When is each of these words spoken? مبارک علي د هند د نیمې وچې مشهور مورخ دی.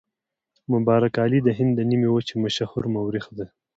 مبارک 0.71 1.13
علي 1.23 1.39
د 1.43 1.49
هند 1.57 1.71
د 1.75 1.81
نیمې 1.89 2.07
وچې 2.11 2.35
مشهور 2.43 2.83
مورخ 2.95 3.25
دی. 3.37 3.47